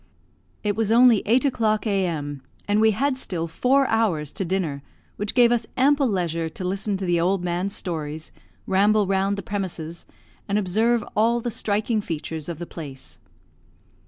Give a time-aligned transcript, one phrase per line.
[0.63, 4.81] It was only eight o'clock a.m., and we had still four hours to dinner,
[5.17, 8.31] which gave us ample leisure to listen to the old man's stories,
[8.65, 10.07] ramble round the premises,
[10.47, 13.19] and observe all the striking features of the place.